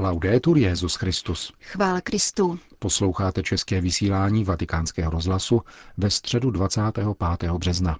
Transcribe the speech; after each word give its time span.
Laudetur 0.00 0.58
Jezus 0.58 0.94
Christus. 0.94 1.52
Chvála 1.60 2.00
Kristu. 2.00 2.58
Posloucháte 2.78 3.42
české 3.42 3.80
vysílání 3.80 4.44
Vatikánského 4.44 5.10
rozhlasu 5.10 5.62
ve 5.96 6.10
středu 6.10 6.50
25. 6.50 7.06
března. 7.58 7.98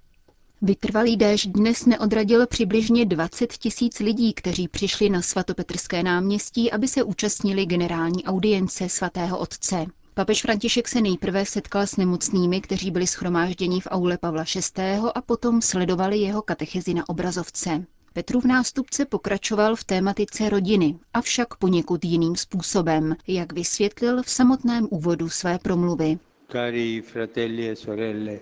Vytrvalý 0.63 1.17
déšť 1.17 1.49
dnes 1.49 1.87
neodradil 1.87 2.47
přibližně 2.47 3.07
20 3.07 3.53
tisíc 3.53 3.99
lidí, 3.99 4.33
kteří 4.33 4.69
přišli 4.69 5.11
na 5.11 5.23
svatopetrské 5.23 6.03
náměstí, 6.03 6.73
aby 6.73 6.89
se 6.89 7.03
účastnili 7.03 7.67
generální 7.67 8.25
audience 8.25 8.89
svatého 8.89 9.39
otce. 9.39 9.87
Papež 10.15 10.43
František 10.43 10.89
se 10.89 11.01
nejprve 11.01 11.45
setkal 11.45 11.87
s 11.87 11.97
nemocnými, 11.97 12.61
kteří 12.61 12.91
byli 12.91 13.07
schromážděni 13.07 13.81
v 13.81 13.89
aule 13.91 14.19
Pavla 14.19 14.45
VI. 14.77 14.83
a 15.15 15.21
potom 15.23 15.63
sledovali 15.63 16.19
jeho 16.19 16.43
katechezi 16.43 16.95
na 16.95 17.09
obrazovce. 17.09 17.85
Petrův 18.13 18.45
nástupce 18.45 19.05
pokračoval 19.05 19.77
v 19.77 19.85
tématice 19.85 20.49
rodiny, 20.49 20.99
avšak 21.15 21.57
poněkud 21.57 22.05
jiným 22.05 22.37
způsobem, 22.37 23.17
jak 23.27 23.53
vysvětlil 23.53 24.23
v 24.23 24.31
samotném 24.31 24.87
úvodu 24.91 25.29
své 25.29 25.59
promluvy. 25.59 26.19
Cari 26.53 27.03
fratelli 27.03 27.71
e 27.71 27.77
sorelle, 27.77 28.39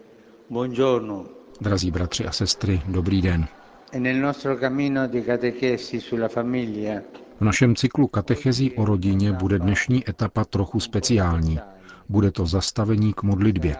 buongiorno. 0.51 1.27
Drazí 1.61 1.91
bratři 1.91 2.27
a 2.27 2.33
sestry, 2.33 2.83
dobrý 2.89 3.23
den. 3.23 3.47
V 7.41 7.45
našem 7.45 7.77
cyklu 7.77 8.07
katechezí 8.07 8.73
o 8.73 8.85
rodině 8.85 9.33
bude 9.33 9.59
dnešní 9.59 10.11
etapa 10.11 10.45
trochu 10.45 10.81
speciální. 10.81 11.59
Bude 12.09 12.31
to 12.31 12.47
zastavení 12.47 13.13
k 13.13 13.23
modlitbě. 13.23 13.77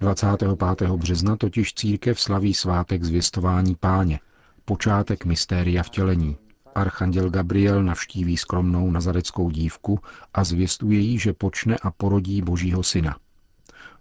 25. 0.00 0.88
března 0.96 1.36
totiž 1.36 1.74
církev 1.74 2.20
slaví 2.20 2.54
svátek 2.54 3.04
zvěstování 3.04 3.74
páně, 3.80 4.20
počátek 4.70 5.24
mystéria 5.24 5.82
vtělení. 5.82 6.36
Archanděl 6.74 7.30
Gabriel 7.30 7.82
navštíví 7.82 8.36
skromnou 8.36 8.90
nazareckou 8.90 9.50
dívku 9.50 9.98
a 10.34 10.44
zvěstuje 10.44 10.98
jí, 10.98 11.18
že 11.18 11.32
počne 11.32 11.76
a 11.82 11.90
porodí 11.90 12.42
božího 12.42 12.82
syna. 12.82 13.16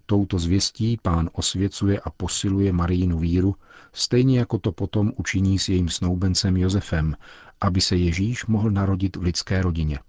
Touto 0.06 0.40
zvěstí 0.40 0.98
pán 1.02 1.30
osvěcuje 1.34 2.00
a 2.00 2.10
posiluje 2.10 2.74
Marijinu 2.74 3.20
víru, 3.20 3.56
stejně 3.94 4.40
jako 4.40 4.58
to 4.58 4.72
potom 4.72 5.12
učiní 5.16 5.60
s 5.60 5.70
jejím 5.70 5.90
snoubencem 5.90 6.58
Josefem, 6.58 7.16
aby 7.62 7.82
se 7.82 7.96
Ježíš 7.96 8.46
mohl 8.46 8.72
narodit 8.72 9.16
v 9.16 9.24
lidské 9.24 9.62
rodině. 9.62 10.00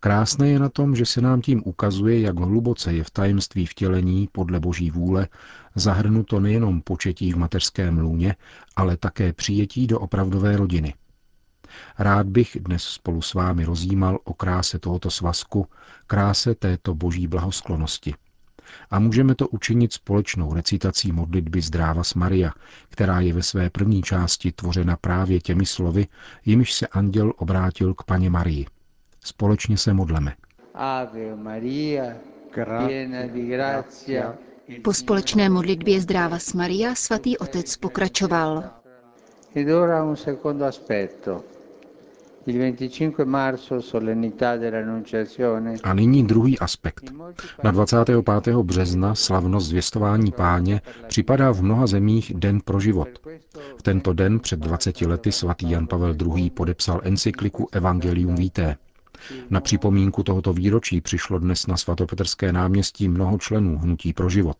Krásné 0.00 0.48
je 0.48 0.58
na 0.58 0.68
tom, 0.68 0.96
že 0.96 1.06
se 1.06 1.20
nám 1.20 1.40
tím 1.40 1.62
ukazuje, 1.64 2.20
jak 2.20 2.38
hluboce 2.38 2.92
je 2.92 3.04
v 3.04 3.10
tajemství 3.10 3.66
vtělení 3.66 4.28
podle 4.32 4.60
boží 4.60 4.90
vůle 4.90 5.28
zahrnuto 5.74 6.40
nejenom 6.40 6.80
početí 6.80 7.32
v 7.32 7.36
mateřském 7.36 7.98
lůně, 7.98 8.36
ale 8.76 8.96
také 8.96 9.32
přijetí 9.32 9.86
do 9.86 10.00
opravdové 10.00 10.56
rodiny. 10.56 10.94
Rád 11.98 12.26
bych 12.26 12.56
dnes 12.60 12.82
spolu 12.82 13.22
s 13.22 13.34
vámi 13.34 13.64
rozjímal 13.64 14.18
o 14.24 14.34
kráse 14.34 14.78
tohoto 14.78 15.10
svazku, 15.10 15.66
kráse 16.06 16.54
této 16.54 16.94
boží 16.94 17.26
blahosklonosti. 17.26 18.14
A 18.90 18.98
můžeme 18.98 19.34
to 19.34 19.48
učinit 19.48 19.92
společnou 19.92 20.54
recitací 20.54 21.12
modlitby 21.12 21.62
Zdráva 21.62 22.04
s 22.04 22.14
Maria, 22.14 22.52
která 22.88 23.20
je 23.20 23.32
ve 23.32 23.42
své 23.42 23.70
první 23.70 24.02
části 24.02 24.52
tvořena 24.52 24.96
právě 24.96 25.40
těmi 25.40 25.66
slovy, 25.66 26.06
jimiž 26.44 26.72
se 26.74 26.86
anděl 26.86 27.32
obrátil 27.36 27.94
k 27.94 28.02
paně 28.02 28.30
Marii. 28.30 28.66
Společně 29.28 29.76
se 29.76 29.94
modleme. 29.94 30.34
Ave 30.74 31.36
Maria, 31.36 32.16
po 34.82 34.92
společné 34.92 35.48
modlitbě 35.48 36.00
Zdráva 36.00 36.38
s 36.38 36.52
Maria 36.52 36.94
svatý 36.94 37.38
otec 37.38 37.76
pokračoval. 37.76 38.64
Ed 39.56 39.68
ora 39.68 40.04
un 40.04 40.16
secondo 40.16 40.64
aspetto. 40.64 41.44
A 45.82 45.94
nyní 45.94 46.24
druhý 46.26 46.58
aspekt. 46.58 47.12
Na 47.64 47.70
25. 47.70 48.56
března 48.56 49.14
slavnost 49.14 49.66
zvěstování 49.66 50.32
páně 50.32 50.80
připadá 51.06 51.52
v 51.52 51.62
mnoha 51.62 51.86
zemích 51.86 52.32
Den 52.36 52.60
pro 52.60 52.80
život. 52.80 53.08
V 53.78 53.82
tento 53.82 54.12
den 54.12 54.40
před 54.40 54.60
20 54.60 55.00
lety 55.00 55.32
svatý 55.32 55.70
Jan 55.70 55.86
Pavel 55.86 56.14
II. 56.36 56.50
podepsal 56.50 57.00
encykliku 57.04 57.68
Evangelium 57.72 58.34
Vitae. 58.34 58.76
Na 59.50 59.60
připomínku 59.60 60.22
tohoto 60.22 60.52
výročí 60.52 61.00
přišlo 61.00 61.38
dnes 61.38 61.66
na 61.66 61.76
svatopetrské 61.76 62.52
náměstí 62.52 63.08
mnoho 63.08 63.38
členů 63.38 63.78
Hnutí 63.78 64.12
pro 64.12 64.28
život. 64.28 64.56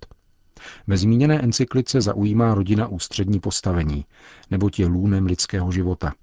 Ve 0.87 0.97
zmíněné 0.97 1.43
encyklice 1.43 2.01
zaujímá 2.01 2.55
rodina 2.55 2.87
ústřední 2.87 3.41
postavení, 3.41 4.05
neboť 4.51 4.79
je 4.79 4.87
lůnem 4.87 5.27
lidského 5.27 5.73
života– 5.73 6.13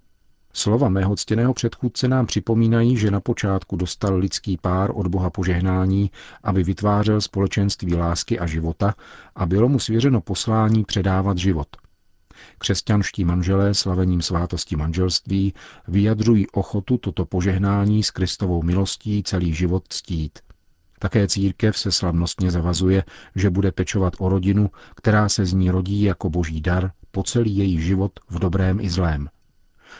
Slova 0.57 0.89
mého 0.89 1.15
ctěného 1.15 1.53
předchůdce 1.53 2.07
nám 2.07 2.25
připomínají, 2.25 2.97
že 2.97 3.11
na 3.11 3.19
počátku 3.19 3.75
dostal 3.75 4.15
lidský 4.15 4.57
pár 4.57 4.91
od 4.93 5.07
Boha 5.07 5.29
požehnání, 5.29 6.11
aby 6.43 6.63
vytvářel 6.63 7.21
společenství 7.21 7.95
lásky 7.95 8.39
a 8.39 8.45
života 8.45 8.95
a 9.35 9.45
bylo 9.45 9.69
mu 9.69 9.79
svěřeno 9.79 10.21
poslání 10.21 10.83
předávat 10.83 11.37
život. 11.37 11.67
Křesťanští 12.57 13.25
manželé 13.25 13.73
slavením 13.73 14.21
svátosti 14.21 14.75
manželství 14.75 15.53
vyjadřují 15.87 16.47
ochotu 16.47 16.97
toto 16.97 17.25
požehnání 17.25 18.03
s 18.03 18.11
Kristovou 18.11 18.63
milostí 18.63 19.23
celý 19.23 19.53
život 19.53 19.83
ctít. 19.89 20.39
Také 20.99 21.27
církev 21.27 21.77
se 21.77 21.91
slavnostně 21.91 22.51
zavazuje, 22.51 23.03
že 23.35 23.49
bude 23.49 23.71
pečovat 23.71 24.13
o 24.19 24.29
rodinu, 24.29 24.69
která 24.95 25.29
se 25.29 25.45
z 25.45 25.53
ní 25.53 25.69
rodí 25.69 26.01
jako 26.01 26.29
boží 26.29 26.61
dar 26.61 26.91
po 27.11 27.23
celý 27.23 27.57
její 27.57 27.81
život 27.81 28.11
v 28.29 28.39
dobrém 28.39 28.79
i 28.79 28.89
zlém. 28.89 29.29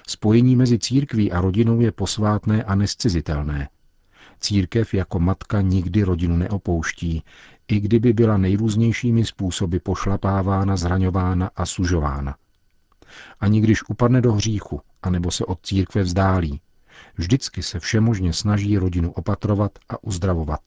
Spojení 0.08 0.56
mezi 0.56 0.80
církví 0.80 1.32
a 1.32 1.42
rodinou 1.42 1.82
je 1.82 1.92
posvátné 1.92 2.64
a 2.64 2.76
nescizitelné. 2.76 3.70
Církev 4.40 4.94
jako 4.94 5.20
matka 5.20 5.62
nikdy 5.62 6.04
rodinu 6.04 6.38
neopouští, 6.38 7.24
i 7.68 7.80
kdyby 7.80 8.14
byla 8.14 8.38
nejrůznějšími 8.38 9.26
způsoby 9.26 9.78
pošlapávána, 9.78 10.78
zraňována 10.78 11.50
a 11.56 11.66
sužována. 11.66 12.36
Ani 13.40 13.62
když 13.62 13.90
upadne 13.90 14.22
do 14.22 14.34
hříchu, 14.34 14.82
anebo 15.04 15.32
se 15.32 15.46
od 15.46 15.60
církve 15.64 16.04
vzdálí, 16.04 16.62
vždycky 17.18 17.64
se 17.64 17.80
všemožně 17.80 18.34
snaží 18.34 18.78
rodinu 18.78 19.12
opatrovat 19.12 19.72
a 19.90 20.04
uzdravovat, 20.04 20.60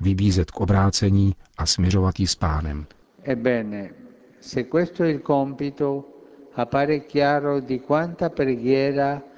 vybízet 0.00 0.50
k 0.50 0.60
obrácení 0.60 1.34
a 1.58 1.66
směřovat 1.66 2.20
ji 2.20 2.26
s 2.26 2.34
pánem. 2.34 2.86
Ebbene, 3.22 3.90
se 4.40 4.64
questo 4.64 5.04
è 5.04 5.08
il 5.08 5.20
compito 5.26 6.04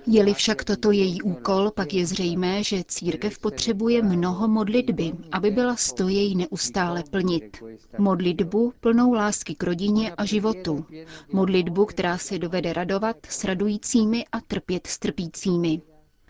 je-li 0.08 0.34
však 0.34 0.64
toto 0.64 0.90
její 0.90 1.22
úkol, 1.22 1.70
pak 1.70 1.94
je 1.94 2.06
zřejmé, 2.06 2.64
že 2.64 2.84
církev 2.88 3.38
potřebuje 3.38 4.02
mnoho 4.02 4.48
modlitby, 4.48 5.12
aby 5.32 5.50
byla 5.50 5.76
sto 5.76 6.08
jej 6.08 6.34
neustále 6.34 7.02
plnit. 7.10 7.62
Modlitbu 7.98 8.72
plnou 8.80 9.12
lásky 9.12 9.54
k 9.54 9.62
rodině 9.62 10.14
a 10.14 10.24
životu. 10.24 10.86
Modlitbu, 11.32 11.84
která 11.84 12.18
se 12.18 12.38
dovede 12.38 12.72
radovat 12.72 13.16
s 13.28 13.44
radujícími 13.44 14.24
a 14.32 14.40
trpět 14.40 14.86
s 14.86 14.98
trpícími. 14.98 15.80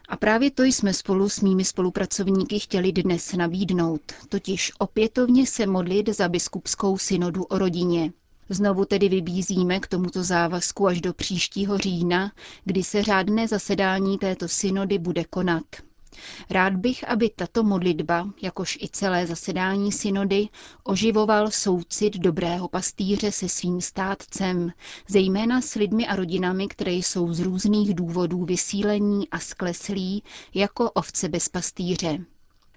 A 0.08 0.16
právě 0.16 0.50
to 0.50 0.62
jsme 0.62 0.94
spolu 0.94 1.28
s 1.28 1.40
mými 1.40 1.64
spolupracovníky 1.64 2.58
chtěli 2.58 2.92
dnes 2.92 3.32
nabídnout, 3.32 4.00
totiž 4.28 4.72
opětovně 4.78 5.46
se 5.46 5.66
modlit 5.66 6.08
za 6.08 6.28
biskupskou 6.28 6.98
synodu 6.98 7.44
o 7.44 7.58
rodině. 7.58 8.12
Znovu 8.50 8.84
tedy 8.84 9.08
vybízíme 9.08 9.80
k 9.80 9.86
tomuto 9.86 10.24
závazku 10.24 10.86
až 10.86 11.00
do 11.00 11.14
příštího 11.14 11.78
října, 11.78 12.32
kdy 12.64 12.84
se 12.84 13.02
řádné 13.02 13.48
zasedání 13.48 14.18
této 14.18 14.48
synody 14.48 14.98
bude 14.98 15.24
konat. 15.24 15.64
Rád 16.50 16.72
bych, 16.76 17.08
aby 17.08 17.30
tato 17.36 17.62
modlitba, 17.62 18.28
jakož 18.42 18.78
i 18.82 18.88
celé 18.88 19.26
zasedání 19.26 19.92
synody, 19.92 20.48
oživoval 20.84 21.50
soucit 21.50 22.16
dobrého 22.16 22.68
pastýře 22.68 23.32
se 23.32 23.48
svým 23.48 23.80
státcem, 23.80 24.72
zejména 25.08 25.60
s 25.60 25.74
lidmi 25.74 26.06
a 26.06 26.16
rodinami, 26.16 26.68
které 26.68 26.92
jsou 26.92 27.32
z 27.32 27.40
různých 27.40 27.94
důvodů 27.94 28.44
vysílení 28.44 29.28
a 29.30 29.38
skleslí 29.38 30.22
jako 30.54 30.90
ovce 30.90 31.28
bez 31.28 31.48
pastýře. 31.48 32.18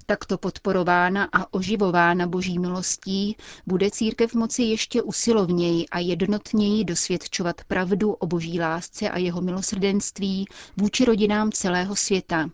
Takto 0.06 0.38
podporována 0.38 1.30
a 1.34 1.54
oživována 1.54 2.28
boží 2.28 2.60
milostí 2.60 3.36
bude 3.68 3.92
církev 3.92 4.34
moci 4.36 4.64
ještě 4.64 5.02
usilovněji 5.02 5.86
a 5.90 6.00
jednotněji 6.00 6.86
dosvědčovat 6.86 7.56
pravdu 7.68 8.12
o 8.12 8.28
boží 8.28 8.60
lásce 8.60 9.10
a 9.10 9.18
jeho 9.18 9.42
milosrdenství 9.42 10.46
vůči 10.78 11.06
rodinám 11.06 11.52
celého 11.52 11.96
světa, 11.96 12.50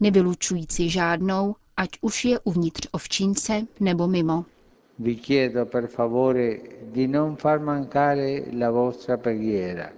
nevylučující 0.00 0.90
žádnou, 0.90 1.54
ať 1.76 1.88
už 2.00 2.24
je 2.24 2.38
uvnitř 2.40 2.88
ovčince 2.92 3.66
nebo 3.80 4.08
mimo. 4.08 4.44
Vi 4.98 5.14
chiedo 5.16 5.66
per 5.66 5.86
favore 5.86 6.56
di 6.92 7.08
non 7.08 7.36
far 7.36 7.60
mancare 7.60 8.42
la 8.58 8.70
vostra 8.70 9.16
preghiera. 9.16 9.88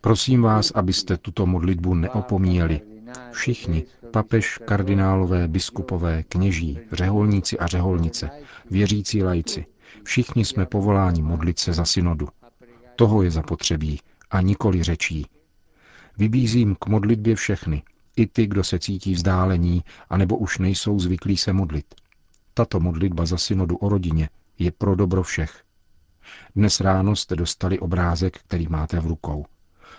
Prosím 0.00 0.42
vás, 0.42 0.70
abyste 0.74 1.16
tuto 1.16 1.46
modlitbu 1.46 1.94
neopomíjeli. 1.94 2.93
Všichni, 3.32 3.84
papež, 4.10 4.58
kardinálové, 4.58 5.48
biskupové, 5.48 6.22
kněží, 6.22 6.78
řeholníci 6.92 7.58
a 7.58 7.66
řeholnice, 7.66 8.30
věřící 8.70 9.22
lajci, 9.22 9.66
všichni 10.04 10.44
jsme 10.44 10.66
povoláni 10.66 11.22
modlit 11.22 11.58
se 11.58 11.72
za 11.72 11.84
synodu. 11.84 12.28
Toho 12.96 13.22
je 13.22 13.30
zapotřebí 13.30 14.00
a 14.30 14.40
nikoli 14.40 14.82
řečí. 14.82 15.26
Vybízím 16.18 16.76
k 16.80 16.86
modlitbě 16.86 17.36
všechny, 17.36 17.82
I 18.16 18.26
ty, 18.26 18.46
kdo 18.46 18.64
se 18.64 18.78
cítí 18.78 19.14
vzdálení, 19.14 19.84
anebo 20.10 20.36
už 20.36 20.58
nejsou 20.58 20.98
zvyklí 20.98 21.36
se 21.36 21.52
modlit. 21.52 21.94
Tato 22.54 22.80
modlitba 22.80 23.26
za 23.26 23.38
synodu 23.38 23.76
o 23.76 23.88
rodině 23.88 24.28
je 24.58 24.70
pro 24.70 24.94
dobro 24.94 25.22
všech. 25.22 25.62
Dnes 26.56 26.80
ráno 26.80 27.16
jste 27.16 27.36
dostali 27.36 27.78
obrázek, 27.78 28.38
který 28.38 28.66
máte 28.68 29.00
v 29.00 29.06
rukou. 29.06 29.46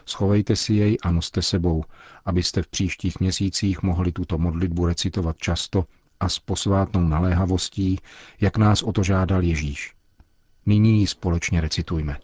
Schovejte 0.06 0.56
si 0.56 0.74
jej 0.74 0.98
a 1.04 1.12
noste 1.12 1.42
sebou, 1.42 1.84
abyste 2.25 2.62
v 2.62 2.68
příštích 2.68 3.19
měsících 3.19 3.84
mohli 3.84 4.12
tuto 4.12 4.38
modlitbu 4.38 4.86
recitovat 4.86 5.38
často 5.38 5.86
a 6.19 6.30
s 6.30 6.40
posvátnou 6.40 7.02
naléhavostí, 7.02 8.00
jak 8.42 8.57
nás 8.57 8.84
o 8.84 8.92
to 8.92 9.04
žádal 9.04 9.44
Ježíš. 9.44 9.94
Nyní 10.66 11.00
ji 11.00 11.07
společně 11.07 11.62
recitujme. 11.62 12.18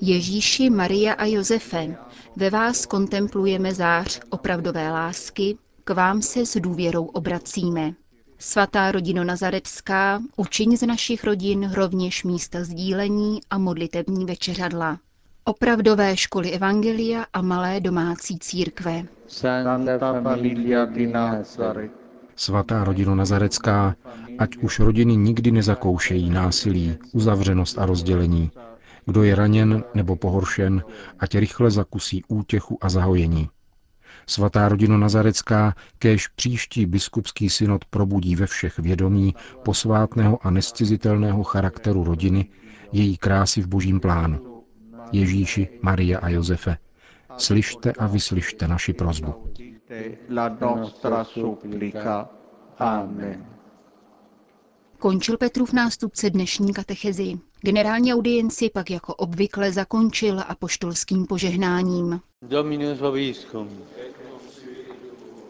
Ježíši, 0.00 0.70
Maria 0.70 1.12
a 1.12 1.24
Josefe, 1.24 1.96
ve 2.36 2.50
vás 2.50 2.86
kontemplujeme 2.86 3.74
zář 3.74 4.20
opravdové 4.30 4.90
lásky, 4.90 5.56
k 5.84 5.90
vám 5.90 6.22
se 6.22 6.46
s 6.46 6.60
důvěrou 6.60 7.04
obracíme. 7.04 7.94
Svatá 8.38 8.92
rodino 8.92 9.24
Nazaretská, 9.24 10.22
učiň 10.36 10.76
z 10.76 10.86
našich 10.86 11.24
rodin 11.24 11.70
rovněž 11.72 12.24
místa 12.24 12.64
sdílení 12.64 13.40
a 13.50 13.58
modlitební 13.58 14.24
večeřadla. 14.24 14.98
Opravdové 15.44 16.16
školy 16.16 16.50
Evangelia 16.50 17.26
a 17.32 17.42
malé 17.42 17.80
domácí 17.80 18.38
církve. 18.38 19.02
Svatá 22.36 22.84
rodino 22.84 23.14
Nazarecká, 23.14 23.96
ať 24.38 24.56
už 24.56 24.78
rodiny 24.80 25.16
nikdy 25.16 25.50
nezakoušejí 25.50 26.30
násilí, 26.30 26.98
uzavřenost 27.12 27.78
a 27.78 27.86
rozdělení. 27.86 28.50
Kdo 29.06 29.22
je 29.22 29.34
raněn 29.34 29.84
nebo 29.94 30.16
pohoršen, 30.16 30.82
ať 31.18 31.34
rychle 31.34 31.70
zakusí 31.70 32.24
útěchu 32.28 32.78
a 32.80 32.88
zahojení. 32.88 33.48
Svatá 34.26 34.68
rodino 34.68 34.98
Nazarecká, 34.98 35.74
kéž 35.98 36.28
příští 36.28 36.86
biskupský 36.86 37.50
synod 37.50 37.84
probudí 37.84 38.36
ve 38.36 38.46
všech 38.46 38.78
vědomí 38.78 39.34
posvátného 39.62 40.46
a 40.46 40.50
nescizitelného 40.50 41.42
charakteru 41.44 42.04
rodiny, 42.04 42.48
její 42.92 43.16
krásy 43.16 43.60
v 43.62 43.66
božím 43.66 44.00
plánu. 44.00 44.62
Ježíši, 45.12 45.68
Maria 45.82 46.18
a 46.18 46.28
Josefe, 46.28 46.78
slyšte 47.36 47.92
a 47.92 48.06
vyslyšte 48.06 48.68
naši 48.68 48.92
prozbu. 48.92 49.34
Končil 54.98 55.36
Petrův 55.36 55.72
nástupce 55.72 56.30
dnešní 56.30 56.72
katechezi. 56.72 57.38
Generální 57.60 58.14
audienci 58.14 58.70
pak 58.70 58.90
jako 58.90 59.14
obvykle 59.14 59.72
zakončil 59.72 60.40
apoštolským 60.48 61.26
požehnáním. 61.26 62.20
Dominus 62.42 62.98
vobiscum. 63.00 63.84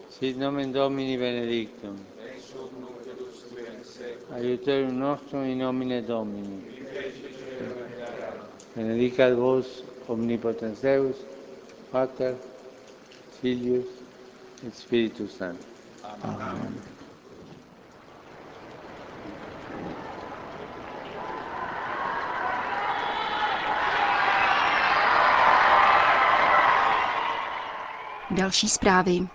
Sit 0.09 0.37
nomen 0.37 0.71
Domini 0.71 1.17
benedictum. 1.17 1.99
Aiuterium 4.31 4.99
nostrum 4.99 5.43
in 5.43 5.59
nomine 5.59 6.01
Domini. 6.01 6.61
Benedicat 8.75 9.33
vos 9.33 9.83
omnipotens 10.07 10.81
Deus, 10.81 11.15
Pater, 11.91 12.35
Filius 13.41 13.85
et 14.67 14.75
Spiritus 14.75 15.37
Sanctus. 15.37 15.67
Amen. 16.21 16.96
Další 28.37 28.69
zprávy. 28.69 29.27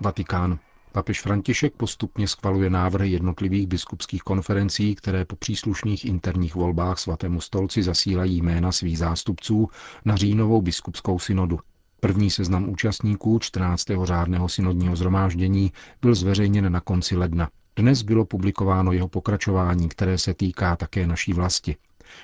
Vatikán. 0.00 0.58
Papež 0.92 1.20
František 1.20 1.72
postupně 1.76 2.28
schvaluje 2.28 2.70
návrhy 2.70 3.10
jednotlivých 3.10 3.66
biskupských 3.66 4.22
konferencí, 4.22 4.94
které 4.94 5.24
po 5.24 5.36
příslušných 5.36 6.04
interních 6.04 6.54
volbách 6.54 6.98
svatému 6.98 7.40
stolci 7.40 7.82
zasílají 7.82 8.42
jména 8.42 8.72
svých 8.72 8.98
zástupců 8.98 9.68
na 10.04 10.16
říjnovou 10.16 10.62
biskupskou 10.62 11.18
synodu. 11.18 11.58
První 12.00 12.30
seznam 12.30 12.68
účastníků 12.68 13.38
14. 13.38 13.84
řádného 14.04 14.48
synodního 14.48 14.96
zhromáždění 14.96 15.72
byl 16.02 16.14
zveřejněn 16.14 16.72
na 16.72 16.80
konci 16.80 17.16
ledna. 17.16 17.48
Dnes 17.76 18.02
bylo 18.02 18.24
publikováno 18.24 18.92
jeho 18.92 19.08
pokračování, 19.08 19.88
které 19.88 20.18
se 20.18 20.34
týká 20.34 20.76
také 20.76 21.06
naší 21.06 21.32
vlasti. 21.32 21.76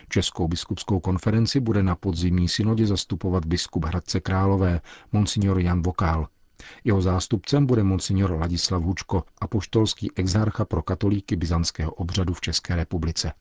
Českou 0.08 0.48
biskupskou 0.48 1.00
konferenci 1.00 1.60
bude 1.60 1.82
na 1.82 1.94
podzimní 1.94 2.48
synodě 2.48 2.86
zastupovat 2.86 3.44
biskup 3.44 3.84
Hradce 3.84 4.20
Králové, 4.20 4.80
monsignor 5.12 5.58
Jan 5.58 5.82
Vokál. 5.82 6.28
Jeho 6.84 7.02
zástupcem 7.02 7.66
bude 7.66 7.82
monsignor 7.82 8.30
Ladislav 8.30 8.82
Hučko, 8.82 9.24
apoštolský 9.40 10.10
exarcha 10.16 10.64
pro 10.64 10.82
katolíky 10.82 11.36
byzantského 11.36 11.92
obřadu 11.92 12.34
v 12.34 12.40
České 12.40 12.76
republice. 12.76 13.32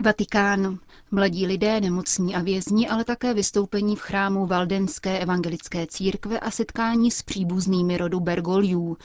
Vatikán. 0.00 0.78
Mladí 1.10 1.46
lidé, 1.46 1.80
nemocní 1.80 2.34
a 2.34 2.40
vězni, 2.40 2.88
ale 2.88 3.04
také 3.04 3.34
vystoupení 3.34 3.96
v 3.96 4.00
chrámu 4.00 4.46
Valdenské 4.46 5.18
evangelické 5.18 5.86
církve 5.86 6.40
a 6.40 6.50
setkání 6.50 7.10
s 7.10 7.22
příbuznými 7.22 7.96
rodu 7.96 8.20
Bergoliů. 8.20 8.96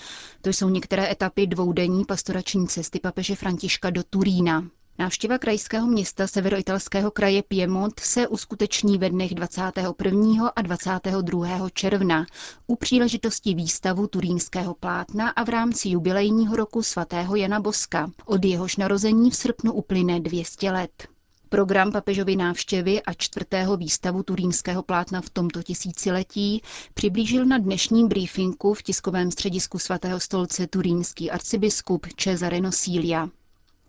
To 0.42 0.50
jsou 0.50 0.70
některé 0.70 1.12
etapy 1.12 1.48
dvoudenní 1.48 2.06
pastorační 2.06 2.68
cesty 2.68 3.00
papeže 3.00 3.36
Františka 3.36 3.90
do 3.90 4.04
Turína. 4.04 4.64
Návštěva 5.00 5.38
krajského 5.38 5.88
města 5.88 6.28
severoitalského 6.28 7.12
kraje 7.12 7.44
Piemont 7.44 8.00
se 8.00 8.28
uskuteční 8.28 8.98
ve 8.98 9.10
dnech 9.10 9.36
21. 9.36 10.50
a 10.56 10.62
22. 10.62 11.70
června 11.70 12.26
u 12.68 12.76
příležitosti 12.76 13.54
výstavu 13.54 14.08
turínského 14.08 14.74
plátna 14.74 15.30
a 15.30 15.44
v 15.44 15.50
rámci 15.50 15.90
jubilejního 15.90 16.56
roku 16.56 16.84
svatého 16.84 17.36
Jana 17.36 17.60
Boska. 17.60 18.12
Od 18.26 18.46
jehož 18.46 18.78
narození 18.78 19.32
v 19.32 19.36
srpnu 19.36 19.74
uplyne 19.74 20.20
200 20.20 20.72
let. 20.72 21.08
Program 21.50 21.92
papežovy 21.92 22.36
návštěvy 22.36 23.02
a 23.02 23.14
čtvrtého 23.14 23.78
výstavu 23.78 24.24
turínského 24.24 24.84
plátna 24.84 25.22
v 25.22 25.30
tomto 25.30 25.64
tisíciletí 25.64 26.62
přiblížil 26.94 27.46
na 27.46 27.58
dnešním 27.58 28.08
briefingu 28.08 28.74
v 28.74 28.84
tiskovém 28.84 29.32
středisku 29.32 29.80
svatého 29.80 30.20
stolce 30.20 30.68
turínský 30.68 31.32
arcibiskup 31.32 32.08
Cesare 32.18 32.62
Nosilia. 32.62 33.30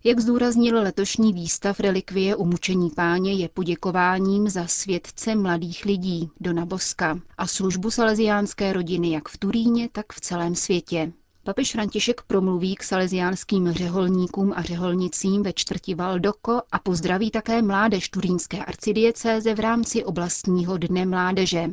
Jak 0.05 0.21
zdůraznil 0.21 0.83
letošní 0.83 1.33
výstav 1.33 1.81
relikvie 1.81 2.37
umučení 2.37 2.91
páně 2.91 3.33
je 3.33 3.49
poděkováním 3.49 4.49
za 4.49 4.67
světce 4.67 5.35
mladých 5.35 5.85
lidí, 5.85 6.31
Dona 6.41 6.67
Boska, 6.67 7.19
a 7.39 7.47
službu 7.47 7.91
salesiánské 7.91 8.73
rodiny 8.73 9.11
jak 9.11 9.29
v 9.29 9.39
Turíně, 9.39 9.89
tak 9.93 10.13
v 10.13 10.21
celém 10.21 10.55
světě. 10.55 11.13
Papež 11.45 11.73
František 11.73 12.23
promluví 12.23 12.75
k 12.75 12.83
salesiánským 12.83 13.73
řeholníkům 13.73 14.53
a 14.57 14.63
řeholnicím 14.63 15.43
ve 15.43 15.53
čtvrti 15.53 15.95
Valdoko 15.95 16.61
a 16.73 16.79
pozdraví 16.79 17.31
také 17.31 17.63
mládež 17.63 18.09
turínské 18.09 18.65
arcidiecéze 18.65 19.55
v 19.55 19.61
rámci 19.61 20.05
oblastního 20.05 20.79
dne 20.79 21.07
mládeže. 21.07 21.71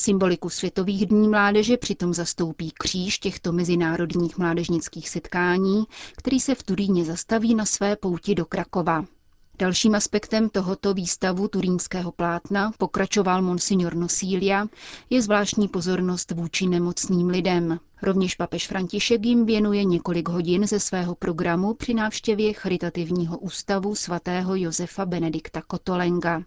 Symboliku 0.00 0.48
Světových 0.50 1.06
dní 1.06 1.28
mládeže 1.28 1.76
přitom 1.76 2.14
zastoupí 2.14 2.72
kříž 2.78 3.18
těchto 3.18 3.52
mezinárodních 3.52 4.38
mládežnických 4.38 5.08
setkání, 5.08 5.84
který 6.16 6.40
se 6.40 6.54
v 6.54 6.62
Turíně 6.62 7.04
zastaví 7.04 7.54
na 7.54 7.64
své 7.66 7.96
pouti 7.96 8.34
do 8.34 8.44
Krakova. 8.44 9.04
Dalším 9.58 9.94
aspektem 9.94 10.48
tohoto 10.48 10.94
výstavu 10.94 11.48
turínského 11.48 12.12
plátna, 12.12 12.72
pokračoval 12.78 13.42
monsignor 13.42 13.94
Nosilia, 13.94 14.66
je 15.10 15.22
zvláštní 15.22 15.68
pozornost 15.68 16.30
vůči 16.30 16.66
nemocným 16.66 17.28
lidem. 17.28 17.78
Rovněž 18.02 18.34
papež 18.34 18.68
František 18.68 19.24
jim 19.26 19.46
věnuje 19.46 19.84
několik 19.84 20.28
hodin 20.28 20.66
ze 20.66 20.80
svého 20.80 21.14
programu 21.14 21.74
při 21.74 21.94
návštěvě 21.94 22.52
charitativního 22.52 23.38
ústavu 23.38 23.94
svatého 23.94 24.54
Josefa 24.54 25.06
Benedikta 25.06 25.62
Kotolenga. 25.62 26.42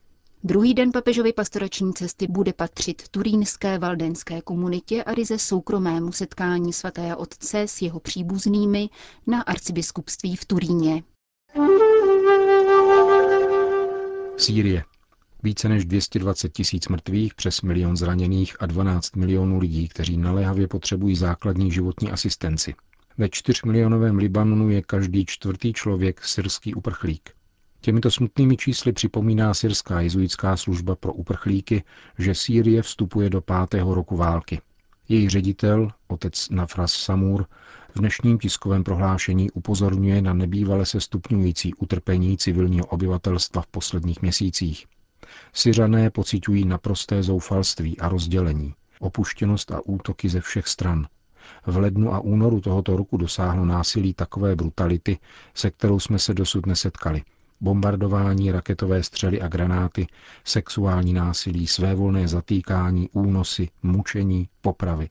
Druhý 0.45 0.73
den 0.73 0.91
papežovy 0.91 1.33
pastorační 1.33 1.93
cesty 1.93 2.27
bude 2.27 2.53
patřit 2.53 3.09
turínské 3.09 3.79
valdenské 3.79 4.41
komunitě 4.41 5.03
a 5.03 5.13
ryze 5.13 5.39
soukromému 5.39 6.11
setkání 6.11 6.73
svatého 6.73 7.17
otce 7.17 7.61
s 7.61 7.81
jeho 7.81 7.99
příbuznými 7.99 8.89
na 9.27 9.41
arcibiskupství 9.41 10.35
v 10.35 10.45
Turíně. 10.45 11.03
Sýrie. 14.37 14.83
Více 15.43 15.69
než 15.69 15.85
220 15.85 16.53
tisíc 16.53 16.87
mrtvých, 16.87 17.35
přes 17.35 17.61
milion 17.61 17.97
zraněných 17.97 18.55
a 18.59 18.65
12 18.65 19.15
milionů 19.15 19.59
lidí, 19.59 19.87
kteří 19.87 20.17
naléhavě 20.17 20.67
potřebují 20.67 21.15
základní 21.15 21.71
životní 21.71 22.11
asistenci. 22.11 22.75
Ve 23.17 23.29
čtyřmilionovém 23.29 24.17
Libanonu 24.17 24.69
je 24.69 24.81
každý 24.81 25.25
čtvrtý 25.25 25.73
člověk 25.73 26.23
syrský 26.23 26.75
uprchlík. 26.75 27.29
Těmito 27.85 28.11
smutnými 28.11 28.57
čísly 28.57 28.91
připomíná 28.93 29.53
syrská 29.53 30.01
jezuitská 30.01 30.57
služba 30.57 30.95
pro 30.95 31.13
uprchlíky, 31.13 31.83
že 32.19 32.35
Sýrie 32.35 32.81
vstupuje 32.81 33.29
do 33.29 33.41
pátého 33.41 33.93
roku 33.93 34.17
války. 34.17 34.61
Její 35.09 35.29
ředitel, 35.29 35.91
otec 36.07 36.49
Nafras 36.49 36.93
Samur, 36.93 37.45
v 37.95 37.99
dnešním 37.99 38.37
tiskovém 38.37 38.83
prohlášení 38.83 39.51
upozorňuje 39.51 40.21
na 40.21 40.33
nebývale 40.33 40.85
se 40.85 41.01
stupňující 41.01 41.73
utrpení 41.73 42.37
civilního 42.37 42.85
obyvatelstva 42.85 43.61
v 43.61 43.67
posledních 43.67 44.21
měsících. 44.21 44.85
Syřané 45.53 46.09
pocitují 46.09 46.65
naprosté 46.65 47.23
zoufalství 47.23 47.99
a 47.99 48.09
rozdělení, 48.09 48.73
opuštěnost 48.99 49.71
a 49.71 49.85
útoky 49.85 50.29
ze 50.29 50.41
všech 50.41 50.67
stran. 50.67 51.07
V 51.65 51.77
lednu 51.77 52.13
a 52.13 52.19
únoru 52.19 52.61
tohoto 52.61 52.97
roku 52.97 53.17
dosáhlo 53.17 53.65
násilí 53.65 54.13
takové 54.13 54.55
brutality, 54.55 55.17
se 55.53 55.71
kterou 55.71 55.99
jsme 55.99 56.19
se 56.19 56.33
dosud 56.33 56.65
nesetkali. 56.65 57.21
Bombardování, 57.63 58.51
raketové 58.51 59.03
střely 59.03 59.41
a 59.41 59.47
granáty, 59.47 60.07
sexuální 60.43 61.13
násilí, 61.13 61.67
svévolné 61.67 62.27
zatýkání, 62.27 63.09
únosy, 63.13 63.69
mučení, 63.83 64.49
popravy. 64.61 65.09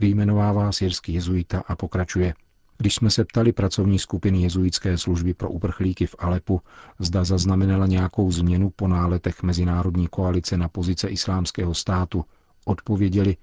Vyjmenovává 0.00 0.72
syrský 0.72 1.12
jezuita 1.12 1.62
a 1.66 1.76
pokračuje– 1.76 2.34
když 2.78 2.94
jsme 2.94 3.10
se 3.10 3.24
ptali 3.24 3.52
pracovní 3.52 3.98
skupiny 3.98 4.42
jezuitské 4.42 4.98
služby 4.98 5.34
pro 5.34 5.50
uprchlíky 5.50 6.06
v 6.06 6.14
Alepu, 6.18 6.60
zda 6.98 7.24
zaznamenala 7.24 7.86
nějakou 7.86 8.32
změnu 8.32 8.70
po 8.70 8.88
náletech 8.88 9.42
Mezinárodní 9.42 10.06
koalice 10.08 10.56
na 10.56 10.68
pozice 10.68 11.08
islámského 11.08 11.74
státu, 11.74 12.24
odpověděli, 12.64 13.36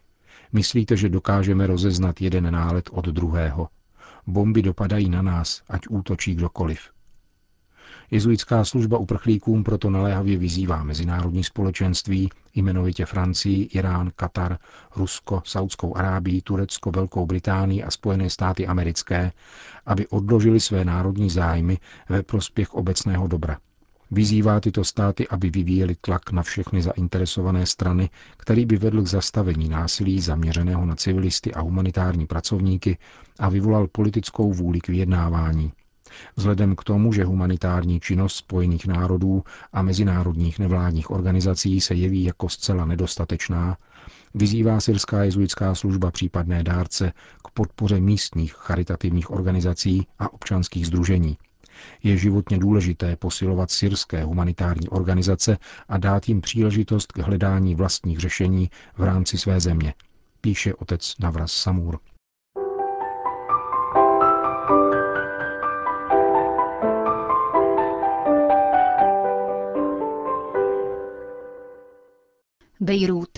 myslíte, 0.53 0.97
že 0.97 1.09
dokážeme 1.09 1.67
rozeznat 1.67 2.21
jeden 2.21 2.53
nálet 2.53 2.89
od 2.91 3.05
druhého. 3.05 3.69
Bomby 4.27 4.61
dopadají 4.61 5.09
na 5.09 5.21
nás, 5.21 5.61
ať 5.69 5.81
útočí 5.89 6.35
kdokoliv. 6.35 6.94
Jezuitská 8.11 8.65
služba 8.65 8.97
uprchlíkům 8.97 9.63
proto 9.63 9.89
naléhavě 9.89 10.37
vyzývá 10.37 10.83
mezinárodní 10.83 11.43
společenství, 11.43 12.29
jmenovitě 12.55 13.05
Francii, 13.05 13.63
Irán, 13.63 14.11
Katar, 14.15 14.57
Rusko, 14.95 15.41
Saudskou 15.45 15.97
Arábii, 15.97 16.41
Turecko, 16.41 16.91
Velkou 16.91 17.25
Británii 17.25 17.83
a 17.83 17.91
Spojené 17.91 18.29
státy 18.29 18.67
americké, 18.67 19.31
aby 19.85 20.07
odložili 20.07 20.59
své 20.59 20.85
národní 20.85 21.29
zájmy 21.29 21.77
ve 22.09 22.23
prospěch 22.23 22.73
obecného 22.73 23.27
dobra. 23.27 23.57
Vyzývá 24.11 24.59
tyto 24.59 24.83
státy, 24.83 25.27
aby 25.27 25.49
vyvíjeli 25.49 25.95
tlak 26.01 26.31
na 26.31 26.43
všechny 26.43 26.81
zainteresované 26.81 27.65
strany, 27.65 28.09
který 28.37 28.65
by 28.65 28.77
vedl 28.77 29.03
k 29.03 29.07
zastavení 29.07 29.69
násilí 29.69 30.21
zaměřeného 30.21 30.85
na 30.85 30.95
civilisty 30.95 31.53
a 31.53 31.61
humanitární 31.61 32.27
pracovníky 32.27 32.97
a 33.39 33.49
vyvolal 33.49 33.87
politickou 33.87 34.53
vůli 34.53 34.81
k 34.81 34.87
vyjednávání. 34.87 35.71
Vzhledem 36.35 36.75
k 36.75 36.83
tomu, 36.83 37.13
že 37.13 37.23
humanitární 37.23 37.99
činnost 37.99 38.35
Spojených 38.35 38.87
národů 38.87 39.43
a 39.73 39.81
mezinárodních 39.81 40.59
nevládních 40.59 41.11
organizací 41.11 41.81
se 41.81 41.95
jeví 41.95 42.23
jako 42.23 42.49
zcela 42.49 42.85
nedostatečná, 42.85 43.77
vyzývá 44.33 44.79
syrská 44.79 45.23
jezuitská 45.23 45.75
služba 45.75 46.11
případné 46.11 46.63
dárce 46.63 47.11
k 47.47 47.51
podpoře 47.51 47.99
místních 47.99 48.53
charitativních 48.53 49.31
organizací 49.31 50.07
a 50.19 50.33
občanských 50.33 50.87
združení. 50.87 51.37
Je 52.03 52.17
životně 52.17 52.57
důležité 52.57 53.15
posilovat 53.15 53.71
syrské 53.71 54.23
humanitární 54.23 54.89
organizace 54.89 55.57
a 55.89 55.97
dát 55.97 56.29
jim 56.29 56.41
příležitost 56.41 57.11
k 57.11 57.17
hledání 57.17 57.75
vlastních 57.75 58.19
řešení 58.19 58.69
v 58.97 59.03
rámci 59.03 59.37
své 59.37 59.59
země, 59.59 59.93
píše 60.41 60.73
otec 60.73 61.13
Navras 61.19 61.51
Samur. 61.51 61.99
Bejrút. 72.85 73.29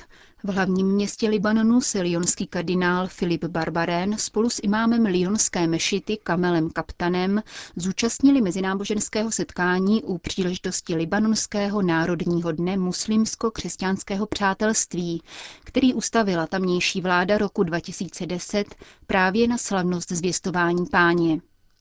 V 0.43 0.49
hlavním 0.49 0.87
městě 0.87 1.29
Libanonu 1.29 1.81
se 1.81 2.01
lionský 2.01 2.47
kardinál 2.47 3.07
Filip 3.07 3.45
Barbarén 3.45 4.17
spolu 4.17 4.49
s 4.49 4.59
imámem 4.63 5.05
lionské 5.05 5.67
mešity 5.67 6.17
Kamelem 6.23 6.69
Kaptanem 6.69 7.43
zúčastnili 7.75 8.41
mezináboženského 8.41 9.31
setkání 9.31 10.03
u 10.03 10.17
příležitosti 10.17 10.95
Libanonského 10.95 11.81
národního 11.81 12.51
dne 12.51 12.77
muslimsko-křesťanského 12.77 14.25
přátelství, 14.25 15.21
který 15.63 15.93
ustavila 15.93 16.47
tamnější 16.47 17.01
vláda 17.01 17.37
roku 17.37 17.63
2010 17.63 18.75
právě 19.07 19.47
na 19.47 19.57
slavnost 19.57 20.11
zvěstování 20.11 20.85
páně. 20.85 21.39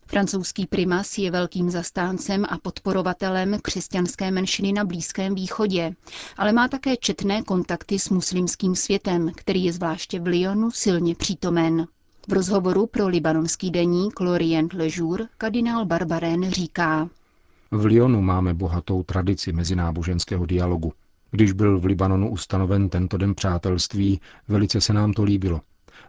Francouzský 0.08 0.66
primas 0.66 1.18
je 1.18 1.30
velkým 1.30 1.70
zastáncem 1.70 2.44
a 2.48 2.58
podporovatelem 2.58 3.58
křesťanské 3.62 4.30
menšiny 4.30 4.72
na 4.72 4.84
Blízkém 4.84 5.34
východě, 5.34 5.94
ale 6.36 6.52
má 6.52 6.68
také 6.68 6.96
četné 6.96 7.42
kontakty 7.42 7.98
s 7.98 8.08
muslimským 8.08 8.76
světem, 8.76 9.30
který 9.36 9.64
je 9.64 9.72
zvláště 9.72 10.20
v 10.20 10.26
Lyonu 10.26 10.70
silně 10.70 11.14
přítomen. 11.14 11.86
V 12.28 12.32
rozhovoru 12.32 12.86
pro 12.86 13.08
libanonský 13.08 13.70
deník 13.70 14.20
Lorient 14.20 14.72
Le 14.72 14.86
Jour 14.90 15.26
kardinál 15.38 15.86
Barbarén 15.86 16.50
říká. 16.50 17.08
V 17.70 17.84
Lyonu 17.84 18.22
máme 18.22 18.54
bohatou 18.54 19.02
tradici 19.02 19.52
mezináboženského 19.52 20.46
dialogu. 20.46 20.92
Když 21.30 21.52
byl 21.52 21.80
v 21.80 21.84
Libanonu 21.84 22.30
ustanoven 22.30 22.88
tento 22.88 23.16
den 23.16 23.34
přátelství, 23.34 24.20
velice 24.48 24.80
se 24.80 24.92
nám 24.92 25.12
to 25.12 25.24
líbilo. 25.24 25.60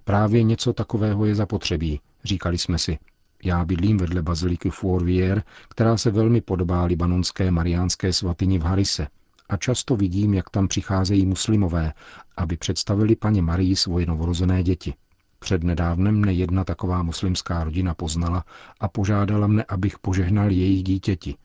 Právě 0.04 0.44
něco 0.44 0.74
takového 0.74 1.26
je 1.26 1.36
zapotřebí, 1.36 2.00
říkali 2.24 2.58
jsme 2.58 2.78
si. 2.78 2.98
Já 3.44 3.66
bydlím 3.66 3.98
vedle 3.98 4.22
baziliky 4.22 4.70
Fourvière, 4.70 5.44
která 5.70 5.98
se 5.98 6.12
velmi 6.12 6.42
podobá 6.42 6.84
libanonské 6.84 7.52
mariánské 7.52 8.14
svatyni 8.14 8.60
v 8.60 8.64
Harise 8.64 9.08
a 9.50 9.58
často 9.58 9.96
vidím, 9.96 10.34
jak 10.34 10.50
tam 10.50 10.68
přicházejí 10.68 11.26
muslimové, 11.26 11.94
aby 12.38 12.58
představili 12.58 13.16
paně 13.16 13.42
Marii 13.42 13.76
svoje 13.76 14.06
novorozené 14.06 14.64
děti. 14.64 14.94
Před 15.40 15.64
nedávnem 15.64 16.20
mne 16.20 16.34
jedna 16.34 16.64
taková 16.64 17.04
muslimská 17.04 17.64
rodina 17.64 17.94
poznala 17.94 18.46
a 18.80 18.88
požádala 18.88 19.48
mne, 19.48 19.64
abych 19.64 20.00
požehnal 20.00 20.52
jejich 20.52 20.84
dítěti. 20.84 21.36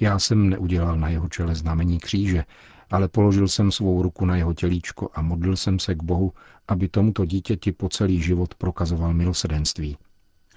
Já 0.00 0.18
jsem 0.18 0.48
neudělal 0.50 0.96
na 0.98 1.08
jeho 1.08 1.28
čele 1.28 1.54
znamení 1.54 1.98
kříže, 1.98 2.44
ale 2.90 3.08
položil 3.08 3.48
jsem 3.48 3.72
svou 3.72 4.02
ruku 4.02 4.26
na 4.26 4.36
jeho 4.36 4.54
tělíčko 4.54 5.10
a 5.14 5.22
modlil 5.22 5.56
jsem 5.56 5.78
se 5.78 5.94
k 5.94 6.02
Bohu, 6.02 6.32
aby 6.68 6.88
tomuto 6.88 7.24
dítěti 7.24 7.72
po 7.72 7.88
celý 7.88 8.22
život 8.22 8.54
prokazoval 8.54 9.14
milosedenství. 9.14 9.96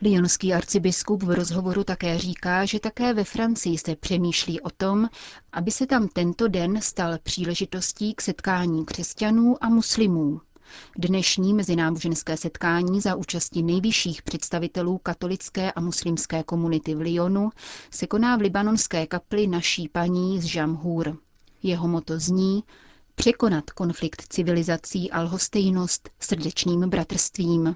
Lyonský 0.01 0.53
arcibiskup 0.53 1.23
v 1.23 1.29
rozhovoru 1.31 1.83
také 1.83 2.17
říká, 2.17 2.65
že 2.65 2.79
také 2.79 3.13
ve 3.13 3.23
Francii 3.23 3.77
se 3.77 3.95
přemýšlí 3.95 4.61
o 4.61 4.69
tom, 4.69 5.09
aby 5.51 5.71
se 5.71 5.85
tam 5.87 6.07
tento 6.07 6.47
den 6.47 6.81
stal 6.81 7.17
příležitostí 7.23 8.13
k 8.13 8.21
setkání 8.21 8.85
křesťanů 8.85 9.63
a 9.63 9.69
muslimů. 9.69 10.41
Dnešní 10.97 11.53
mezináboženské 11.53 12.37
setkání 12.37 13.01
za 13.01 13.15
účasti 13.15 13.63
nejvyšších 13.63 14.21
představitelů 14.21 14.97
katolické 14.97 15.71
a 15.71 15.81
muslimské 15.81 16.43
komunity 16.43 16.95
v 16.95 17.01
Lyonu 17.01 17.49
se 17.91 18.07
koná 18.07 18.37
v 18.37 18.41
libanonské 18.41 19.07
kapli 19.07 19.47
naší 19.47 19.89
paní 19.89 20.41
z 20.41 20.43
Žamhur. 20.45 21.17
Jeho 21.63 21.87
moto 21.87 22.19
zní 22.19 22.63
překonat 23.15 23.71
konflikt 23.71 24.23
civilizací 24.29 25.11
a 25.11 25.21
lhostejnost 25.21 26.09
srdečným 26.19 26.89
bratrstvím. 26.89 27.75